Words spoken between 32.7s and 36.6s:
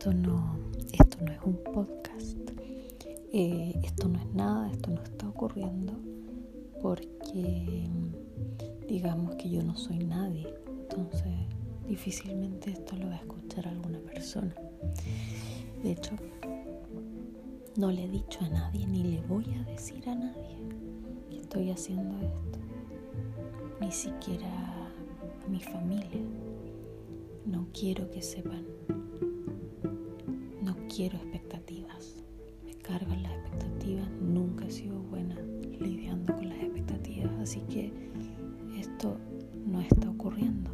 cargan las expectativas. Nunca he sido buena lidiando con las